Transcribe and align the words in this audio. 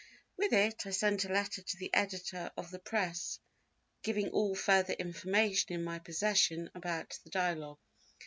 With 0.35 0.51
it 0.51 0.87
I 0.87 0.89
sent 0.89 1.25
a 1.25 1.31
letter 1.31 1.61
to 1.61 1.77
the 1.77 1.93
editor 1.93 2.49
of 2.57 2.71
the 2.71 2.79
Press, 2.79 3.39
giving 4.01 4.29
all 4.29 4.55
further 4.55 4.93
information 4.93 5.73
in 5.75 5.83
my 5.83 5.99
possession 5.99 6.71
about 6.73 7.19
the 7.23 7.29
Dialogue. 7.29 7.77